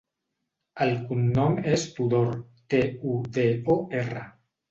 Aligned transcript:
El 0.85 0.93
cognom 1.09 1.57
és 1.73 1.83
Tudor: 1.99 2.33
te, 2.75 2.81
u, 3.13 3.13
de, 3.39 3.47
o, 3.75 3.79
erra. 4.03 4.27